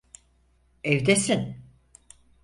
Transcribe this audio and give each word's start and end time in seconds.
Evdesin. 0.83 1.63